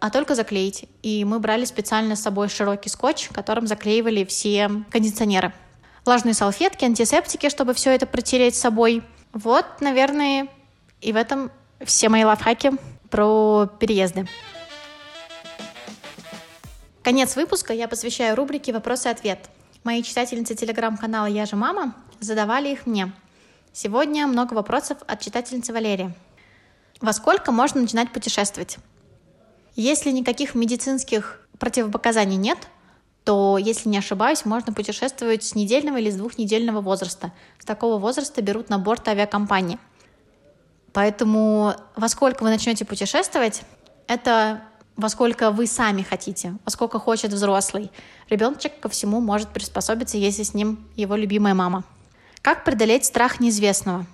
а 0.00 0.10
только 0.10 0.34
заклеить. 0.34 0.86
И 1.02 1.24
мы 1.24 1.40
брали 1.40 1.66
специально 1.66 2.16
с 2.16 2.22
собой 2.22 2.48
широкий 2.48 2.88
скотч, 2.88 3.28
которым 3.28 3.66
заклеивали 3.66 4.24
все 4.24 4.70
кондиционеры. 4.90 5.52
Влажные 6.06 6.32
салфетки, 6.32 6.86
антисептики, 6.86 7.50
чтобы 7.50 7.74
все 7.74 7.90
это 7.90 8.06
протереть 8.06 8.56
с 8.56 8.60
собой. 8.60 9.02
Вот, 9.34 9.66
наверное, 9.80 10.48
и 11.00 11.12
в 11.12 11.16
этом 11.16 11.50
все 11.84 12.08
мои 12.08 12.24
лайфхаки 12.24 12.72
про 13.08 13.66
переезды. 13.78 14.28
Конец 17.02 17.36
выпуска 17.36 17.72
я 17.72 17.88
посвящаю 17.88 18.36
рубрике 18.36 18.72
«Вопрос 18.72 19.06
и 19.06 19.08
ответ». 19.08 19.48
Мои 19.82 20.02
читательницы 20.02 20.54
телеграм-канала 20.54 21.26
«Я 21.26 21.46
же 21.46 21.56
мама» 21.56 21.94
задавали 22.20 22.68
их 22.68 22.86
мне. 22.86 23.12
Сегодня 23.72 24.26
много 24.26 24.52
вопросов 24.52 24.98
от 25.06 25.20
читательницы 25.20 25.72
Валерии. 25.72 26.14
Во 27.00 27.14
сколько 27.14 27.50
можно 27.50 27.80
начинать 27.80 28.12
путешествовать? 28.12 28.76
Если 29.74 30.10
никаких 30.10 30.54
медицинских 30.54 31.46
противопоказаний 31.58 32.36
нет, 32.36 32.58
то, 33.24 33.56
если 33.58 33.88
не 33.88 33.98
ошибаюсь, 33.98 34.44
можно 34.44 34.74
путешествовать 34.74 35.44
с 35.44 35.54
недельного 35.54 35.96
или 35.96 36.10
с 36.10 36.16
двухнедельного 36.16 36.82
возраста. 36.82 37.32
С 37.58 37.64
такого 37.64 37.98
возраста 37.98 38.42
берут 38.42 38.68
на 38.68 38.78
борт 38.78 39.08
авиакомпании. 39.08 39.78
Поэтому 40.92 41.74
во 41.96 42.08
сколько 42.08 42.42
вы 42.42 42.50
начнете 42.50 42.84
путешествовать, 42.84 43.62
это 44.06 44.62
во 44.96 45.08
сколько 45.08 45.50
вы 45.50 45.66
сами 45.66 46.02
хотите, 46.02 46.56
во 46.64 46.70
сколько 46.70 46.98
хочет 46.98 47.32
взрослый. 47.32 47.90
Ребеночек 48.28 48.78
ко 48.80 48.88
всему 48.88 49.20
может 49.20 49.48
приспособиться, 49.48 50.18
если 50.18 50.42
с 50.42 50.52
ним 50.52 50.86
его 50.96 51.16
любимая 51.16 51.54
мама. 51.54 51.84
Как 52.42 52.64
преодолеть 52.64 53.04
страх 53.04 53.40
неизвестного? 53.40 54.06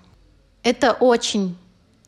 Это 0.63 0.93
очень 0.93 1.57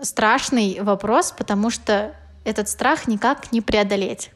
страшный 0.00 0.80
вопрос, 0.80 1.32
потому 1.36 1.70
что 1.70 2.14
этот 2.44 2.68
страх 2.68 3.08
никак 3.08 3.52
не 3.52 3.60
преодолеть. 3.60 4.30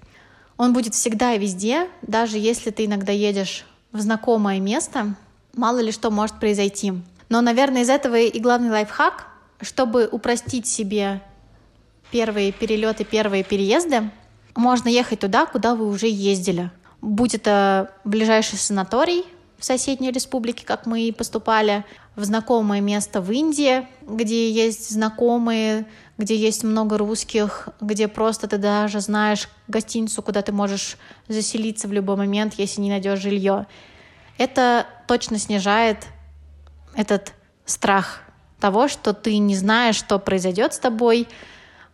Он 0.56 0.72
будет 0.72 0.94
всегда 0.94 1.34
и 1.34 1.38
везде, 1.38 1.88
даже 2.02 2.38
если 2.38 2.70
ты 2.70 2.84
иногда 2.84 3.12
едешь 3.12 3.64
в 3.90 4.00
знакомое 4.00 4.60
место, 4.60 5.14
мало 5.54 5.80
ли 5.80 5.92
что 5.92 6.10
может 6.10 6.38
произойти. 6.38 6.92
Но, 7.28 7.40
наверное, 7.40 7.82
из 7.82 7.90
этого 7.90 8.16
и 8.16 8.40
главный 8.40 8.70
лайфхак, 8.70 9.26
чтобы 9.62 10.08
упростить 10.10 10.66
себе 10.66 11.22
первые 12.10 12.52
перелеты, 12.52 13.04
первые 13.04 13.42
переезды, 13.42 14.10
можно 14.54 14.88
ехать 14.88 15.20
туда, 15.20 15.46
куда 15.46 15.74
вы 15.74 15.88
уже 15.88 16.06
ездили. 16.08 16.70
Будь 17.00 17.34
это 17.34 17.94
ближайший 18.04 18.58
санаторий 18.58 19.24
в 19.58 19.64
соседней 19.64 20.10
республике, 20.10 20.66
как 20.66 20.86
мы 20.86 21.02
и 21.02 21.12
поступали, 21.12 21.84
в 22.14 22.24
знакомое 22.24 22.80
место 22.80 23.22
в 23.22 23.30
Индии, 23.32 23.86
где 24.02 24.50
есть 24.50 24.90
знакомые, 24.90 25.86
где 26.18 26.36
есть 26.36 26.62
много 26.62 26.98
русских, 26.98 27.70
где 27.80 28.06
просто 28.06 28.48
ты 28.48 28.58
даже 28.58 29.00
знаешь 29.00 29.48
гостиницу, 29.66 30.22
куда 30.22 30.42
ты 30.42 30.52
можешь 30.52 30.98
заселиться 31.28 31.88
в 31.88 31.92
любой 31.92 32.16
момент, 32.16 32.54
если 32.58 32.82
не 32.82 32.90
найдешь 32.90 33.20
жилье. 33.20 33.66
Это 34.36 34.86
точно 35.08 35.38
снижает 35.38 36.06
этот 36.94 37.32
страх 37.64 38.20
того, 38.62 38.86
что 38.86 39.12
ты 39.12 39.38
не 39.38 39.56
знаешь, 39.56 39.96
что 39.96 40.20
произойдет 40.20 40.72
с 40.72 40.78
тобой, 40.78 41.26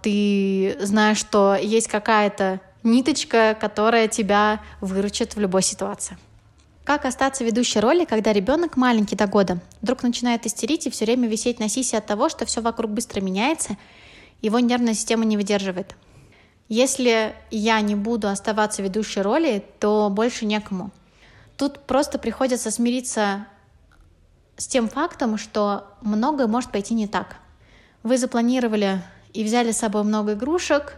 ты 0.02 0.76
знаешь, 0.80 1.16
что 1.16 1.56
есть 1.56 1.88
какая-то 1.88 2.60
ниточка, 2.82 3.56
которая 3.58 4.06
тебя 4.06 4.60
выручит 4.82 5.34
в 5.34 5.40
любой 5.40 5.62
ситуации. 5.62 6.18
Как 6.84 7.06
остаться 7.06 7.42
ведущей 7.42 7.80
роли, 7.80 8.04
когда 8.04 8.34
ребенок 8.34 8.76
маленький 8.76 9.16
до 9.16 9.26
года, 9.26 9.60
вдруг 9.80 10.02
начинает 10.02 10.44
истерить 10.44 10.86
и 10.86 10.90
все 10.90 11.06
время 11.06 11.26
висеть 11.26 11.58
на 11.58 11.70
сисе 11.70 11.96
от 11.96 12.06
того, 12.06 12.28
что 12.28 12.44
все 12.44 12.60
вокруг 12.60 12.90
быстро 12.90 13.22
меняется, 13.22 13.78
его 14.42 14.58
нервная 14.58 14.92
система 14.92 15.24
не 15.24 15.38
выдерживает. 15.38 15.96
Если 16.68 17.34
я 17.50 17.80
не 17.80 17.94
буду 17.94 18.28
оставаться 18.28 18.82
ведущей 18.82 19.22
роли, 19.22 19.64
то 19.80 20.10
больше 20.10 20.44
некому. 20.44 20.90
Тут 21.56 21.80
просто 21.86 22.18
приходится 22.18 22.70
смириться 22.70 23.46
с 24.58 24.66
тем 24.66 24.88
фактом, 24.88 25.38
что 25.38 25.86
многое 26.02 26.48
может 26.48 26.70
пойти 26.70 26.92
не 26.92 27.06
так. 27.06 27.36
Вы 28.02 28.18
запланировали 28.18 29.00
и 29.32 29.44
взяли 29.44 29.70
с 29.70 29.78
собой 29.78 30.02
много 30.02 30.34
игрушек, 30.34 30.96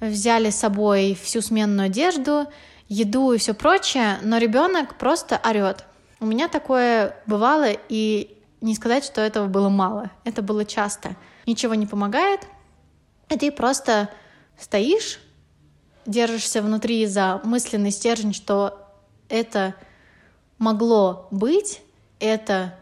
взяли 0.00 0.50
с 0.50 0.56
собой 0.56 1.18
всю 1.20 1.40
сменную 1.40 1.86
одежду, 1.86 2.46
еду 2.88 3.32
и 3.32 3.38
все 3.38 3.54
прочее, 3.54 4.18
но 4.22 4.38
ребенок 4.38 4.96
просто 4.98 5.40
орет. 5.44 5.86
У 6.20 6.26
меня 6.26 6.48
такое 6.48 7.16
бывало, 7.26 7.70
и 7.88 8.38
не 8.60 8.74
сказать, 8.74 9.04
что 9.04 9.20
этого 9.22 9.46
было 9.46 9.68
мало. 9.68 10.10
Это 10.24 10.42
было 10.42 10.64
часто. 10.64 11.16
Ничего 11.46 11.74
не 11.74 11.86
помогает, 11.86 12.46
и 13.30 13.38
ты 13.38 13.50
просто 13.50 14.10
стоишь, 14.58 15.20
держишься 16.04 16.60
внутри 16.60 17.06
за 17.06 17.40
мысленный 17.44 17.92
стержень, 17.92 18.34
что 18.34 18.86
это 19.28 19.74
могло 20.58 21.28
быть, 21.30 21.80
это 22.20 22.74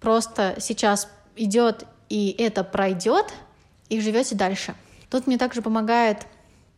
просто 0.00 0.56
сейчас 0.60 1.08
идет 1.36 1.84
и 2.08 2.34
это 2.38 2.64
пройдет, 2.64 3.26
и 3.88 4.00
живете 4.00 4.34
дальше. 4.34 4.74
Тут 5.10 5.26
мне 5.26 5.38
также 5.38 5.62
помогает 5.62 6.26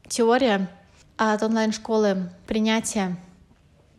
теория 0.08 0.68
от 1.16 1.42
онлайн-школы 1.42 2.30
принятия 2.46 3.16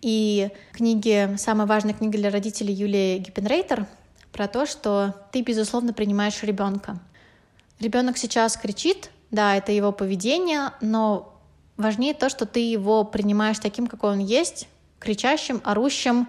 и 0.01 0.49
книги, 0.73 1.35
самая 1.37 1.67
важная 1.67 1.93
книга 1.93 2.17
для 2.17 2.29
родителей 2.29 2.73
Юлии 2.73 3.19
Гиппенрейтер 3.19 3.85
про 4.31 4.47
то, 4.47 4.65
что 4.65 5.15
ты, 5.31 5.41
безусловно, 5.41 5.93
принимаешь 5.93 6.41
ребенка. 6.43 6.99
Ребенок 7.79 8.17
сейчас 8.17 8.57
кричит, 8.57 9.11
да, 9.29 9.55
это 9.55 9.71
его 9.71 9.91
поведение, 9.91 10.71
но 10.81 11.39
важнее 11.77 12.13
то, 12.13 12.29
что 12.29 12.45
ты 12.45 12.59
его 12.59 13.03
принимаешь 13.03 13.59
таким, 13.59 13.87
какой 13.87 14.11
он 14.11 14.19
есть, 14.19 14.67
кричащим, 14.99 15.61
орущим, 15.63 16.27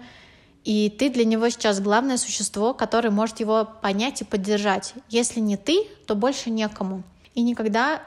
и 0.63 0.89
ты 0.89 1.09
для 1.09 1.25
него 1.25 1.49
сейчас 1.49 1.81
главное 1.81 2.17
существо, 2.17 2.73
которое 2.73 3.09
может 3.09 3.39
его 3.39 3.67
понять 3.81 4.21
и 4.21 4.25
поддержать. 4.25 4.93
Если 5.09 5.39
не 5.39 5.57
ты, 5.57 5.87
то 6.07 6.15
больше 6.15 6.49
некому. 6.49 7.03
И 7.35 7.41
никогда 7.41 8.01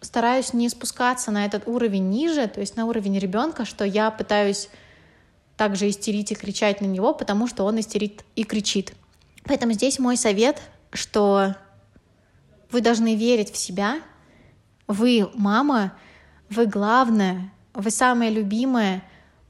стараюсь 0.00 0.52
не 0.52 0.68
спускаться 0.68 1.30
на 1.30 1.46
этот 1.46 1.66
уровень 1.66 2.10
ниже, 2.10 2.46
то 2.48 2.60
есть 2.60 2.76
на 2.76 2.86
уровень 2.86 3.18
ребенка, 3.18 3.64
что 3.64 3.84
я 3.84 4.10
пытаюсь 4.10 4.68
также 5.56 5.88
истерить 5.88 6.32
и 6.32 6.34
кричать 6.34 6.80
на 6.80 6.86
него, 6.86 7.14
потому 7.14 7.46
что 7.46 7.64
он 7.64 7.80
истерит 7.80 8.24
и 8.36 8.44
кричит. 8.44 8.92
Поэтому 9.44 9.72
здесь 9.72 9.98
мой 9.98 10.16
совет, 10.16 10.60
что 10.92 11.56
вы 12.70 12.80
должны 12.80 13.14
верить 13.14 13.52
в 13.52 13.56
себя, 13.56 14.00
вы 14.88 15.30
мама, 15.34 15.92
вы 16.50 16.66
главная, 16.66 17.52
вы 17.74 17.90
самая 17.90 18.30
любимая, 18.30 19.02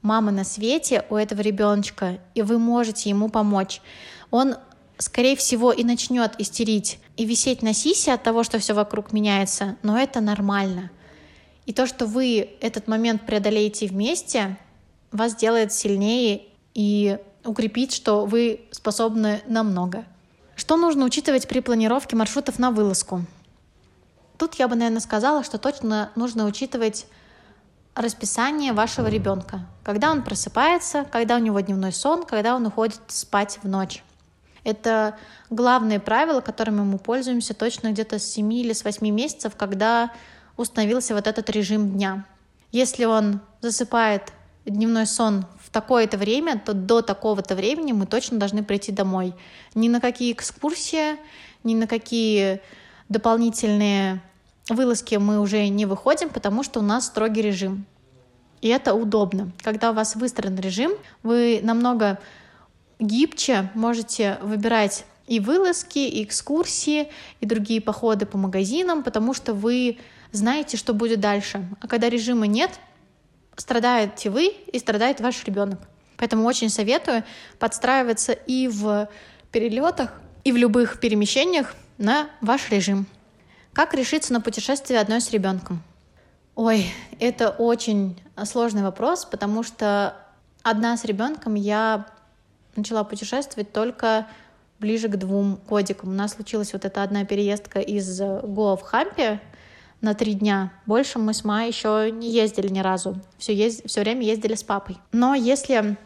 мама 0.03 0.31
на 0.31 0.43
свете 0.43 1.05
у 1.09 1.15
этого 1.15 1.41
ребеночка, 1.41 2.19
и 2.35 2.43
вы 2.43 2.59
можете 2.59 3.09
ему 3.09 3.29
помочь. 3.29 3.81
Он 4.29 4.55
скорее 4.99 5.35
всего, 5.35 5.71
и 5.71 5.83
начнет 5.83 6.39
истерить 6.39 6.99
и 7.17 7.25
висеть 7.25 7.61
на 7.61 7.73
сисе 7.73 8.13
от 8.13 8.23
того, 8.23 8.43
что 8.43 8.59
все 8.59 8.73
вокруг 8.73 9.11
меняется, 9.11 9.77
но 9.83 9.97
это 9.97 10.21
нормально. 10.21 10.91
И 11.65 11.73
то, 11.73 11.87
что 11.87 12.05
вы 12.05 12.49
этот 12.61 12.87
момент 12.87 13.25
преодолеете 13.25 13.87
вместе, 13.87 14.57
вас 15.11 15.35
делает 15.35 15.71
сильнее 15.71 16.43
и 16.73 17.17
укрепит, 17.45 17.91
что 17.91 18.25
вы 18.25 18.61
способны 18.71 19.41
на 19.47 19.63
много. 19.63 20.05
Что 20.55 20.75
нужно 20.75 21.05
учитывать 21.05 21.47
при 21.47 21.59
планировке 21.59 22.15
маршрутов 22.15 22.59
на 22.59 22.71
вылазку? 22.71 23.25
Тут 24.37 24.55
я 24.55 24.67
бы, 24.67 24.75
наверное, 24.75 24.99
сказала, 24.99 25.43
что 25.43 25.57
точно 25.57 26.11
нужно 26.15 26.45
учитывать 26.45 27.05
расписание 27.95 28.73
вашего 28.73 29.07
ребенка. 29.07 29.67
Когда 29.83 30.11
он 30.11 30.23
просыпается, 30.23 31.05
когда 31.11 31.35
у 31.35 31.39
него 31.39 31.59
дневной 31.59 31.91
сон, 31.91 32.23
когда 32.25 32.55
он 32.55 32.65
уходит 32.65 32.99
спать 33.07 33.59
в 33.61 33.67
ночь. 33.67 34.03
Это 34.63 35.17
главные 35.49 35.99
правила, 35.99 36.41
которыми 36.41 36.81
мы 36.81 36.97
пользуемся 36.97 37.53
точно 37.53 37.91
где-то 37.91 38.17
с 38.17 38.23
7 38.23 38.53
или 38.53 38.73
с 38.73 38.83
8 38.83 39.07
месяцев, 39.09 39.55
когда 39.55 40.11
установился 40.55 41.13
вот 41.13 41.27
этот 41.27 41.49
режим 41.49 41.91
дня. 41.91 42.25
Если 42.71 43.05
он 43.05 43.41
засыпает 43.61 44.31
дневной 44.65 45.05
сон 45.05 45.45
в 45.61 45.69
такое-то 45.69 46.17
время, 46.17 46.57
то 46.57 46.73
до 46.73 47.01
такого-то 47.01 47.55
времени 47.55 47.91
мы 47.91 48.05
точно 48.05 48.39
должны 48.39 48.63
прийти 48.63 48.91
домой. 48.91 49.35
Ни 49.75 49.89
на 49.89 49.99
какие 49.99 50.31
экскурсии, 50.31 51.17
ни 51.63 51.75
на 51.75 51.87
какие 51.87 52.61
дополнительные 53.09 54.21
вылазки 54.69 55.15
мы 55.15 55.39
уже 55.39 55.67
не 55.67 55.85
выходим, 55.85 56.29
потому 56.29 56.63
что 56.63 56.79
у 56.79 56.83
нас 56.83 57.07
строгий 57.07 57.41
режим. 57.41 57.85
И 58.61 58.69
это 58.69 58.93
удобно. 58.93 59.51
Когда 59.61 59.91
у 59.91 59.93
вас 59.93 60.15
выстроен 60.15 60.57
режим, 60.57 60.93
вы 61.21 61.59
намного 61.63 62.19
гибче 62.99 63.69
можете 63.73 64.37
выбирать 64.41 65.05
и 65.27 65.39
вылазки, 65.39 65.99
и 65.99 66.23
экскурсии, 66.23 67.09
и 67.41 67.45
другие 67.45 67.81
походы 67.81 68.25
по 68.25 68.37
магазинам, 68.37 69.03
потому 69.03 69.33
что 69.33 69.53
вы 69.53 69.97
знаете, 70.31 70.77
что 70.77 70.93
будет 70.93 71.19
дальше. 71.19 71.65
А 71.81 71.87
когда 71.87 72.09
режима 72.09 72.47
нет, 72.47 72.71
страдаете 73.55 74.29
вы 74.29 74.47
и 74.47 74.79
страдает 74.79 75.21
ваш 75.21 75.43
ребенок. 75.43 75.79
Поэтому 76.17 76.45
очень 76.45 76.69
советую 76.69 77.23
подстраиваться 77.59 78.31
и 78.31 78.67
в 78.67 79.09
перелетах, 79.51 80.13
и 80.43 80.51
в 80.51 80.57
любых 80.57 80.99
перемещениях 80.99 81.75
на 81.97 82.29
ваш 82.41 82.69
режим. 82.69 83.07
Как 83.73 83.95
решиться 83.95 84.31
на 84.33 84.39
путешествие 84.39 84.99
одной 84.99 85.19
с 85.19 85.31
ребенком? 85.31 85.81
Ой, 86.53 86.85
это 87.19 87.49
очень 87.49 88.21
сложный 88.45 88.83
вопрос, 88.83 89.25
потому 89.25 89.63
что 89.63 90.15
одна 90.61 90.95
с 90.95 91.05
ребенком 91.05 91.55
я 91.55 92.05
начала 92.75 93.03
путешествовать 93.03 93.73
только 93.73 94.27
ближе 94.79 95.07
к 95.07 95.17
двум 95.17 95.59
годикам. 95.67 96.09
У 96.09 96.13
нас 96.13 96.33
случилась 96.33 96.73
вот 96.73 96.85
эта 96.85 97.01
одна 97.01 97.25
переездка 97.25 97.79
из 97.79 98.19
Гоа 98.19 98.77
в 98.77 98.83
Хампе 98.83 99.41
на 100.01 100.13
три 100.13 100.35
дня. 100.35 100.71
Больше 100.85 101.17
мы 101.17 101.33
с 101.33 101.43
Майей 101.43 101.71
еще 101.71 102.11
не 102.11 102.29
ездили 102.29 102.67
ни 102.67 102.79
разу. 102.79 103.15
Все, 103.39 103.55
езд... 103.55 103.87
все 103.87 104.01
время 104.01 104.21
ездили 104.21 104.53
с 104.53 104.61
папой. 104.61 104.99
Но 105.11 105.33
если 105.33 105.97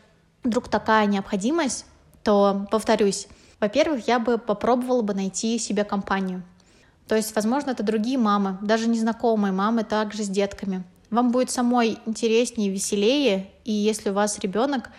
вдруг 0.42 0.70
такая 0.70 1.06
необходимость, 1.06 1.86
то, 2.24 2.66
повторюсь, 2.72 3.28
во-первых, 3.60 4.08
я 4.08 4.20
бы 4.20 4.38
попробовала 4.38 5.02
бы 5.02 5.14
найти 5.14 5.60
себе 5.60 5.84
компанию. 5.84 6.44
То 7.08 7.16
есть, 7.16 7.34
возможно, 7.36 7.72
это 7.72 7.84
другие 7.84 8.18
мамы, 8.18 8.58
даже 8.62 8.88
незнакомые 8.88 9.54
мамы, 9.54 9.84
также 9.84 10.24
с 10.24 10.30
детками. 10.30 10.84
Вам 11.10 11.32
будет 11.32 11.50
самой 11.50 12.00
интереснее, 12.06 12.70
веселее, 12.70 13.50
и 13.64 13.72
если 13.72 14.10
у 14.10 14.14
вас 14.14 14.40
ребенок 14.40 14.90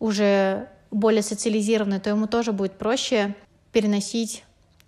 уже 0.00 0.68
более 0.90 1.22
социализированный, 1.22 2.00
то 2.00 2.10
ему 2.10 2.26
тоже 2.26 2.52
будет 2.52 2.72
проще 2.72 3.36
переносить 3.72 4.44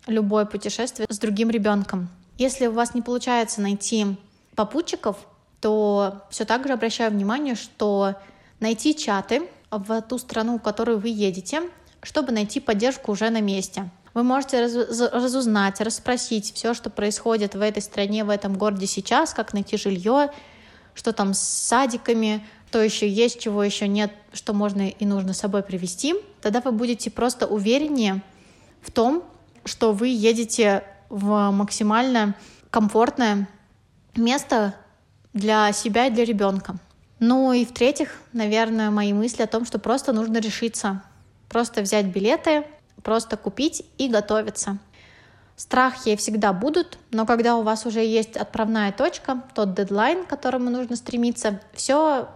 любое 0.07 0.45
путешествие 0.45 1.07
с 1.09 1.19
другим 1.19 1.51
ребенком. 1.51 2.09
Если 2.37 2.67
у 2.67 2.73
вас 2.73 2.95
не 2.95 3.03
получается 3.03 3.61
найти 3.61 4.17
попутчиков, 4.57 5.17
то 5.61 6.23
все 6.31 6.45
так 6.45 6.67
же 6.67 6.73
обращаю 6.73 7.13
внимание, 7.13 7.55
что 7.55 8.15
найти 8.61 8.97
чаты 8.97 9.43
в 9.71 10.03
ту 10.03 10.19
страну, 10.19 10.59
в 10.59 10.63
которую 10.63 10.99
вы 10.99 11.11
едете, 11.11 11.63
чтобы 12.03 12.33
найти 12.33 12.59
поддержку 12.59 13.13
уже 13.13 13.31
на 13.31 13.41
месте. 13.41 13.91
Вы 14.13 14.25
можете 14.25 14.61
раз, 14.61 14.75
разузнать, 15.13 15.81
расспросить 15.81 16.53
все, 16.55 16.75
что 16.75 16.91
происходит 16.91 17.55
в 17.55 17.61
этой 17.61 17.81
стране, 17.81 18.25
в 18.25 18.31
этом 18.31 18.57
городе 18.57 18.87
сейчас, 18.87 19.33
как 19.35 19.53
найти 19.53 19.77
жилье, 19.77 20.31
что 20.95 21.13
там 21.13 21.33
с 21.33 21.39
садиками, 21.39 22.45
то 22.71 22.83
еще 22.83 23.09
есть, 23.09 23.41
чего 23.41 23.63
еще 23.63 23.87
нет, 23.87 24.13
что 24.33 24.53
можно 24.53 24.89
и 24.89 25.07
нужно 25.07 25.33
с 25.33 25.39
собой 25.39 25.63
привезти, 25.63 26.15
тогда 26.41 26.61
вы 26.61 26.73
будете 26.73 27.11
просто 27.11 27.47
увереннее 27.47 28.23
в 28.83 28.91
том, 28.91 29.25
что 29.65 29.93
вы 29.93 30.09
едете 30.09 30.85
в 31.09 31.51
максимально 31.51 32.35
комфортное 32.71 33.49
место 34.17 34.75
для 35.33 35.73
себя 35.73 36.07
и 36.07 36.11
для 36.11 36.25
ребенка. 36.25 36.77
Ну 37.19 37.53
и 37.53 37.65
в-третьих, 37.65 38.11
наверное, 38.33 38.91
мои 38.91 39.13
мысли 39.13 39.43
о 39.43 39.47
том, 39.47 39.67
что 39.67 39.79
просто 39.79 40.13
нужно 40.13 40.39
решиться, 40.39 41.03
просто 41.49 41.83
взять 41.83 42.07
билеты, 42.07 42.65
просто 43.03 43.37
купить 43.37 43.85
и 43.99 44.09
готовиться. 44.09 44.79
Страхи 45.57 46.17
всегда 46.17 46.53
будут, 46.53 46.99
но 47.11 47.27
когда 47.27 47.57
у 47.57 47.63
вас 47.63 47.85
уже 47.85 48.01
есть 48.01 48.37
отправная 48.37 48.93
точка, 48.93 49.43
тот 49.55 49.75
дедлайн, 49.75 50.25
к 50.25 50.29
которому 50.29 50.71
нужно 50.71 50.97
стремиться, 50.97 51.61
все 51.75 52.29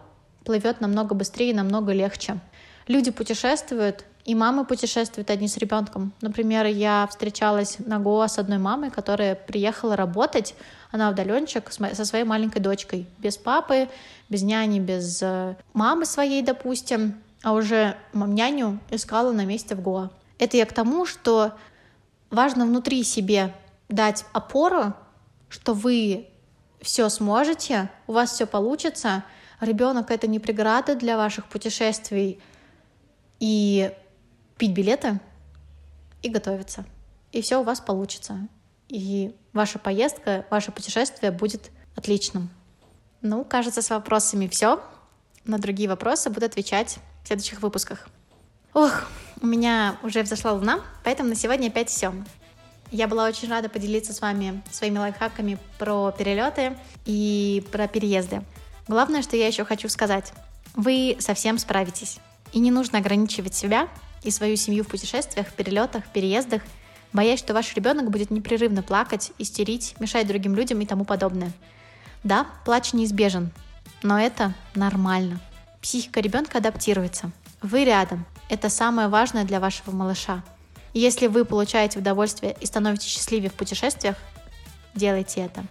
плывет 0.44 0.80
намного 0.80 1.14
быстрее 1.14 1.50
и 1.50 1.54
намного 1.54 1.92
легче. 1.92 2.38
Люди 2.86 3.10
путешествуют, 3.10 4.04
и 4.26 4.34
мамы 4.34 4.64
путешествуют 4.64 5.30
одни 5.30 5.48
с 5.48 5.56
ребенком. 5.56 6.12
Например, 6.20 6.66
я 6.66 7.06
встречалась 7.10 7.78
на 7.78 7.98
Гоа 7.98 8.28
с 8.28 8.38
одной 8.38 8.58
мамой, 8.58 8.90
которая 8.90 9.34
приехала 9.34 9.96
работать, 9.96 10.54
она 10.90 11.10
удаленщик 11.10 11.72
со 11.72 12.04
своей 12.04 12.24
маленькой 12.24 12.60
дочкой, 12.60 13.06
без 13.18 13.36
папы, 13.36 13.88
без 14.28 14.42
няни, 14.42 14.80
без 14.80 15.20
э, 15.22 15.56
мамы 15.72 16.06
своей, 16.06 16.42
допустим, 16.42 17.14
а 17.42 17.52
уже 17.52 17.96
няню 18.12 18.78
искала 18.90 19.32
на 19.32 19.44
месте 19.44 19.74
в 19.74 19.82
Гоа. 19.82 20.10
Это 20.38 20.56
я 20.56 20.66
к 20.66 20.72
тому, 20.72 21.06
что 21.06 21.54
важно 22.30 22.66
внутри 22.66 23.04
себе 23.04 23.54
дать 23.88 24.24
опору, 24.32 24.94
что 25.48 25.74
вы 25.74 26.28
все 26.80 27.08
сможете, 27.08 27.90
у 28.06 28.12
вас 28.12 28.32
все 28.32 28.46
получится, 28.46 29.24
ребенок 29.60 30.10
это 30.10 30.26
не 30.26 30.38
преграда 30.38 30.94
для 30.94 31.16
ваших 31.16 31.46
путешествий, 31.46 32.40
и 33.40 33.92
пить 34.58 34.72
билеты 34.72 35.20
и 36.22 36.28
готовиться. 36.28 36.84
И 37.32 37.42
все 37.42 37.60
у 37.60 37.64
вас 37.64 37.80
получится. 37.80 38.48
И 38.88 39.34
ваша 39.52 39.78
поездка, 39.78 40.46
ваше 40.50 40.72
путешествие 40.72 41.32
будет 41.32 41.70
отличным. 41.96 42.50
Ну, 43.20 43.44
кажется, 43.44 43.82
с 43.82 43.90
вопросами 43.90 44.46
все. 44.46 44.82
На 45.44 45.58
другие 45.58 45.88
вопросы 45.88 46.30
буду 46.30 46.46
отвечать 46.46 46.98
в 47.22 47.26
следующих 47.26 47.60
выпусках. 47.60 48.08
Ох, 48.72 49.08
у 49.44 49.46
меня 49.46 49.98
уже 50.02 50.22
взошла 50.22 50.52
луна, 50.52 50.80
поэтому 51.04 51.28
на 51.28 51.34
сегодня 51.34 51.68
опять 51.68 51.90
все. 51.90 52.14
Я 52.90 53.08
была 53.08 53.26
очень 53.26 53.50
рада 53.50 53.68
поделиться 53.68 54.14
с 54.14 54.22
вами 54.22 54.62
своими 54.70 54.98
лайфхаками 54.98 55.58
про 55.78 56.10
перелеты 56.12 56.78
и 57.04 57.62
про 57.70 57.86
переезды. 57.86 58.42
Главное, 58.88 59.20
что 59.20 59.36
я 59.36 59.46
еще 59.46 59.66
хочу 59.66 59.90
сказать. 59.90 60.32
Вы 60.74 61.18
совсем 61.18 61.58
справитесь. 61.58 62.20
И 62.54 62.58
не 62.58 62.70
нужно 62.70 63.00
ограничивать 63.00 63.54
себя 63.54 63.88
и 64.22 64.30
свою 64.30 64.56
семью 64.56 64.82
в 64.82 64.88
путешествиях, 64.88 65.52
перелетах, 65.52 66.06
переездах, 66.06 66.62
боясь, 67.12 67.38
что 67.38 67.52
ваш 67.52 67.74
ребенок 67.74 68.10
будет 68.10 68.30
непрерывно 68.30 68.82
плакать, 68.82 69.32
истерить, 69.36 69.94
мешать 70.00 70.26
другим 70.26 70.54
людям 70.54 70.80
и 70.80 70.86
тому 70.86 71.04
подобное. 71.04 71.52
Да, 72.22 72.46
плач 72.64 72.94
неизбежен, 72.94 73.50
но 74.02 74.18
это 74.18 74.54
нормально. 74.74 75.38
Психика 75.82 76.20
ребенка 76.20 76.58
адаптируется. 76.58 77.30
Вы 77.60 77.84
рядом. 77.84 78.24
Это 78.54 78.68
самое 78.68 79.08
важное 79.08 79.42
для 79.42 79.58
вашего 79.58 79.90
малыша. 79.90 80.44
Если 80.92 81.26
вы 81.26 81.44
получаете 81.44 81.98
удовольствие 81.98 82.56
и 82.60 82.66
становитесь 82.66 83.08
счастливее 83.08 83.50
в 83.50 83.54
путешествиях, 83.54 84.14
делайте 84.94 85.40
это. 85.40 85.64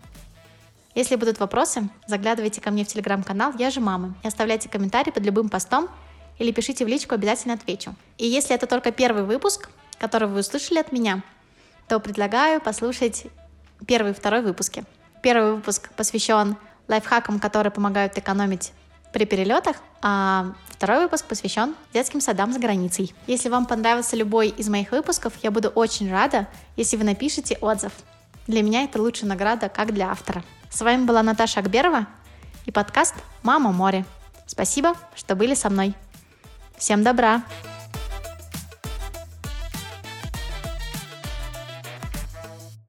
Если 0.94 1.16
будут 1.16 1.40
вопросы, 1.40 1.88
заглядывайте 2.08 2.60
ко 2.60 2.72
мне 2.72 2.84
в 2.84 2.90
телеграм-канал 2.90 3.54
«Я 3.58 3.72
же 3.72 3.80
мама» 3.80 4.16
и 4.22 4.28
оставляйте 4.28 4.68
комментарии 4.68 5.12
под 5.12 5.24
любым 5.24 5.48
постом 5.48 5.88
или 6.40 6.52
пишите 6.52 6.84
в 6.84 6.90
личку, 6.90 7.16
обязательно 7.16 7.54
отвечу. 7.54 7.96
И 8.18 8.28
если 8.28 8.54
это 8.54 8.68
только 8.68 8.92
первый 8.92 9.24
выпуск, 9.24 9.70
который 9.98 10.28
вы 10.28 10.42
услышали 10.42 10.80
от 10.80 10.92
меня, 10.92 11.24
то 11.88 12.02
предлагаю 12.02 12.60
послушать 12.60 13.28
первый 13.88 14.12
и 14.12 14.14
второй 14.14 14.42
выпуски. 14.42 14.84
Первый 15.22 15.54
выпуск 15.54 15.90
посвящен 15.96 16.58
лайфхакам, 16.90 17.40
которые 17.40 17.72
помогают 17.72 18.18
экономить 18.18 18.74
при 19.14 19.26
перелетах, 19.26 19.78
а 20.02 20.54
второй 20.70 21.04
выпуск 21.04 21.26
посвящен 21.26 21.76
детским 21.94 22.20
садам 22.20 22.52
за 22.52 22.60
границей. 22.60 23.16
Если 23.28 23.48
вам 23.48 23.66
понравился 23.66 24.18
любой 24.18 24.50
из 24.50 24.68
моих 24.68 24.92
выпусков, 24.92 25.34
я 25.44 25.52
буду 25.52 25.70
очень 25.70 26.12
рада, 26.12 26.48
если 26.76 26.98
вы 26.98 27.06
напишите 27.06 27.58
отзыв. 27.62 27.94
Для 28.48 28.62
меня 28.62 28.84
это 28.84 29.02
лучшая 29.02 29.30
награда, 29.30 29.70
как 29.70 29.94
для 29.94 30.12
автора. 30.12 30.44
С 30.70 30.82
вами 30.82 31.06
была 31.06 31.24
Наташа 31.24 31.62
Акберова 31.62 32.08
и 32.66 32.72
подкаст 32.72 33.16
«Мама 33.44 33.72
море». 33.72 34.04
Спасибо, 34.48 34.96
что 35.16 35.36
были 35.36 35.54
со 35.54 35.70
мной. 35.70 35.94
Всем 36.78 37.04
добра! 37.04 37.44